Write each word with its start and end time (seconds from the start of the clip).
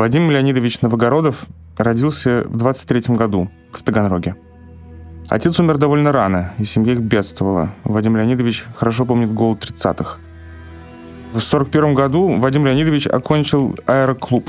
Вадим 0.00 0.30
Леонидович 0.30 0.80
Новогородов 0.80 1.44
родился 1.76 2.44
в 2.46 2.56
23 2.56 3.14
году 3.14 3.50
в 3.70 3.82
Таганроге. 3.82 4.34
Отец 5.28 5.60
умер 5.60 5.76
довольно 5.76 6.10
рано, 6.10 6.54
и 6.56 6.64
семья 6.64 6.94
их 6.94 7.00
бедствовала. 7.00 7.74
Вадим 7.84 8.16
Леонидович 8.16 8.64
хорошо 8.76 9.04
помнит 9.04 9.30
голод 9.30 9.62
30-х. 9.62 10.16
В 11.34 11.40
41 11.40 11.92
году 11.92 12.34
Вадим 12.38 12.64
Леонидович 12.64 13.08
окончил 13.08 13.76
аэроклуб, 13.84 14.48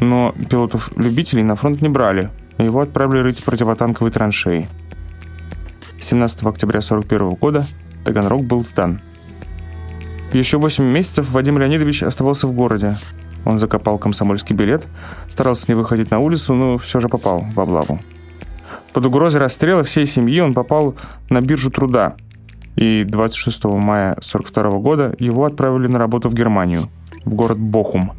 но 0.00 0.34
пилотов-любителей 0.48 1.42
на 1.42 1.54
фронт 1.54 1.82
не 1.82 1.90
брали, 1.90 2.30
и 2.56 2.64
его 2.64 2.80
отправили 2.80 3.18
рыть 3.18 3.44
противотанковые 3.44 4.10
траншеи. 4.10 4.70
17 6.00 6.46
октября 6.46 6.80
41 6.80 7.32
года 7.32 7.66
Таганрог 8.06 8.42
был 8.44 8.64
сдан. 8.64 9.02
Еще 10.32 10.56
8 10.56 10.82
месяцев 10.82 11.30
Вадим 11.30 11.58
Леонидович 11.58 12.04
оставался 12.04 12.46
в 12.46 12.54
городе, 12.54 12.96
он 13.44 13.58
закопал 13.58 13.98
комсомольский 13.98 14.54
билет, 14.54 14.86
старался 15.28 15.64
не 15.68 15.74
выходить 15.74 16.10
на 16.10 16.18
улицу, 16.18 16.54
но 16.54 16.78
все 16.78 17.00
же 17.00 17.08
попал 17.08 17.44
в 17.54 17.60
облаву. 17.60 17.98
Под 18.92 19.04
угрозой 19.04 19.40
расстрела 19.40 19.84
всей 19.84 20.06
семьи 20.06 20.40
он 20.40 20.52
попал 20.52 20.94
на 21.30 21.40
биржу 21.40 21.70
труда, 21.70 22.14
и 22.76 23.04
26 23.04 23.64
мая 23.64 24.12
1942 24.12 24.78
года 24.78 25.14
его 25.18 25.44
отправили 25.44 25.86
на 25.86 25.98
работу 25.98 26.28
в 26.28 26.34
Германию, 26.34 26.88
в 27.24 27.34
город 27.34 27.58
Бохум. 27.58 28.12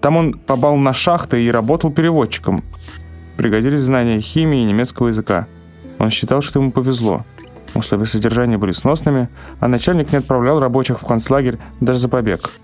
Там 0.00 0.16
он 0.16 0.34
попал 0.34 0.76
на 0.76 0.94
шахты 0.94 1.42
и 1.42 1.50
работал 1.50 1.90
переводчиком. 1.90 2.62
Пригодились 3.36 3.80
знания 3.80 4.20
химии 4.20 4.62
и 4.62 4.64
немецкого 4.64 5.08
языка. 5.08 5.48
Он 5.98 6.10
считал, 6.10 6.40
что 6.40 6.60
ему 6.60 6.70
повезло. 6.70 7.24
Условия 7.74 8.06
содержания 8.06 8.58
были 8.58 8.72
сносными, 8.72 9.28
а 9.60 9.68
начальник 9.68 10.12
не 10.12 10.18
отправлял 10.18 10.60
рабочих 10.60 11.00
в 11.00 11.06
концлагерь 11.06 11.58
даже 11.80 11.98
за 11.98 12.08
побег– 12.08 12.52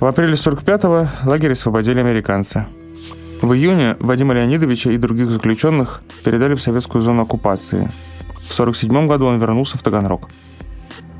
в 0.00 0.06
апреле 0.06 0.32
45-го 0.32 1.28
лагерь 1.28 1.52
освободили 1.52 2.00
американцы. 2.00 2.66
В 3.42 3.52
июне 3.52 3.96
Вадима 4.00 4.34
Леонидовича 4.34 4.90
и 4.90 4.96
других 4.96 5.30
заключенных 5.30 6.02
передали 6.24 6.54
в 6.54 6.62
советскую 6.62 7.02
зону 7.02 7.22
оккупации. 7.22 7.90
В 8.48 8.52
47 8.54 9.06
году 9.06 9.26
он 9.26 9.38
вернулся 9.38 9.76
в 9.76 9.82
Таганрог. 9.82 10.28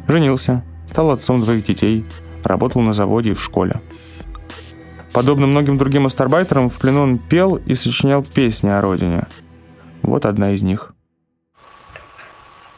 Женился, 0.08 0.64
стал 0.86 1.10
отцом 1.10 1.42
двоих 1.42 1.64
детей, 1.64 2.06
работал 2.42 2.80
на 2.80 2.94
заводе 2.94 3.30
и 3.30 3.34
в 3.34 3.42
школе. 3.42 3.80
Подобно 5.12 5.46
многим 5.46 5.76
другим 5.76 6.06
астарбайтерам, 6.06 6.70
в 6.70 6.78
плену 6.78 7.02
он 7.02 7.18
пел 7.18 7.56
и 7.56 7.74
сочинял 7.74 8.22
песни 8.22 8.68
о 8.68 8.80
родине. 8.80 9.26
Вот 10.02 10.24
одна 10.24 10.52
из 10.52 10.62
них– 10.62 10.94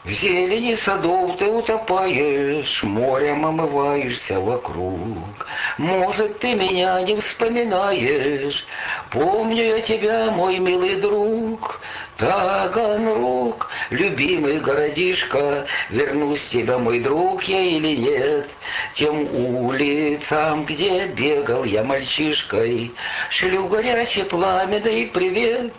в 0.03 0.11
зелени 0.11 0.75
садов 0.75 1.37
ты 1.37 1.47
утопаешь, 1.47 2.83
морем 2.83 3.45
омываешься 3.45 4.37
вокруг. 4.37 5.47
Может, 5.77 6.39
ты 6.39 6.55
меня 6.55 7.01
не 7.01 7.15
вспоминаешь, 7.15 8.65
помню 9.11 9.63
я 9.63 9.81
тебя, 9.81 10.29
мой 10.31 10.59
милый 10.59 10.95
друг. 10.97 11.79
Таганрог, 12.17 13.69
любимый 13.89 14.59
городишко, 14.59 15.65
вернусь 15.89 16.47
тебя, 16.47 16.77
мой 16.77 16.99
друг, 16.99 17.43
я 17.43 17.61
или 17.61 17.95
нет. 17.95 18.49
Тем 18.93 19.27
улицам, 19.33 20.65
где 20.65 21.07
бегал 21.07 21.63
я 21.63 21.83
мальчишкой, 21.83 22.93
шлю 23.29 23.67
горячий 23.67 24.23
пламенный 24.23 25.07
привет. 25.07 25.73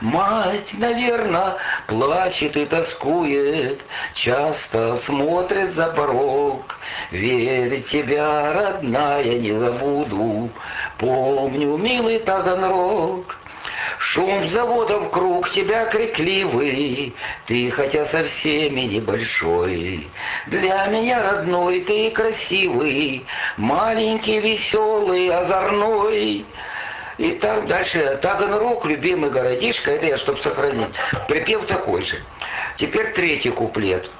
Мать, 0.00 0.72
наверное, 0.74 1.56
плачет 1.86 2.56
и 2.56 2.64
тоскует, 2.66 3.80
Часто 4.14 4.94
смотрит 4.96 5.72
за 5.74 5.88
порог. 5.88 6.78
Верь 7.10 7.82
тебя, 7.82 8.52
родная, 8.52 9.38
не 9.38 9.52
забуду, 9.52 10.50
Помню, 10.98 11.76
милый 11.76 12.18
Таганрог. 12.18 13.36
Шум 13.98 14.48
заводов 14.48 15.10
круг 15.10 15.50
тебя 15.50 15.86
крикливый, 15.86 17.14
Ты 17.46 17.70
хотя 17.70 18.04
со 18.06 18.24
всеми 18.24 18.82
небольшой. 18.82 20.08
Для 20.46 20.86
меня 20.86 21.22
родной 21.22 21.80
ты 21.80 22.10
красивый, 22.10 23.24
Маленький, 23.56 24.40
веселый, 24.40 25.30
озорной. 25.30 26.44
И 27.18 27.32
так 27.32 27.66
дальше 27.66 28.18
Таганрог, 28.22 28.84
любимый 28.86 29.30
городишко, 29.30 29.92
это 29.92 30.06
я, 30.06 30.16
чтобы 30.16 30.38
сохранить. 30.38 30.94
Припев 31.28 31.66
такой 31.66 32.02
же. 32.02 32.18
Теперь 32.76 33.12
третий 33.12 33.50
куплет. 33.50 34.10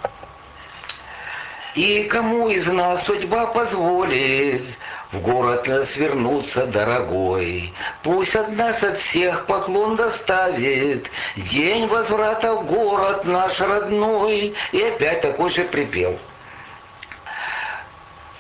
И 1.75 2.05
кому 2.05 2.49
из 2.49 2.67
нас 2.67 3.05
судьба 3.05 3.47
позволит 3.47 4.63
в 5.11 5.21
город 5.21 5.67
нас 5.67 5.97
вернуться, 5.97 6.67
дорогой, 6.67 7.73
Пусть 8.05 8.37
от 8.37 8.51
нас 8.51 8.81
от 8.83 8.97
всех 8.99 9.47
поклон 9.47 9.97
доставит 9.97 11.11
День 11.37 11.89
возврата 11.89 12.55
в 12.55 12.67
город 12.67 13.25
наш 13.25 13.61
родной. 13.61 14.55
И 14.71 14.83
опять 14.83 15.21
такой 15.21 15.51
же 15.51 15.65
припев. 15.65 16.19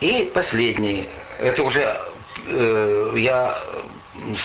И 0.00 0.31
последний, 0.32 1.09
это 1.38 1.62
уже 1.62 2.00
э, 2.47 3.12
я 3.16 3.59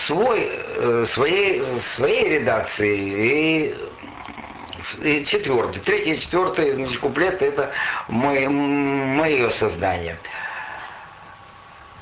свой, 0.06 0.48
э, 0.50 1.06
своей, 1.08 1.62
своей 1.96 2.38
редакции 2.38 3.74
и, 5.02 5.20
и 5.20 5.24
четвертый. 5.24 5.80
Третий 5.80 6.14
и 6.14 6.20
четвертый 6.20 6.72
значит, 6.72 6.98
куплет 6.98 7.40
это 7.42 7.72
мое, 8.08 8.48
мое 8.48 9.50
создание. 9.50 10.18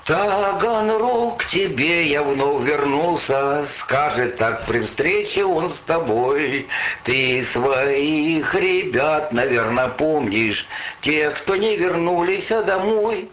Таганрог, 0.08 1.44
к 1.44 1.48
тебе 1.48 2.06
я 2.06 2.22
вновь 2.22 2.62
вернулся, 2.62 3.66
Скажет 3.78 4.38
так 4.38 4.64
при 4.64 4.80
встрече 4.80 5.44
он 5.44 5.68
с 5.68 5.78
тобой. 5.80 6.66
Ты 7.04 7.42
своих 7.52 8.54
ребят, 8.54 9.32
наверное, 9.32 9.88
помнишь, 9.88 10.66
Тех, 11.02 11.36
кто 11.42 11.56
не 11.56 11.76
вернулись 11.76 12.48
домой. 12.48 13.28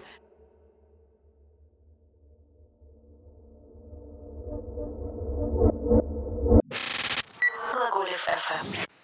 FM. 8.45 8.94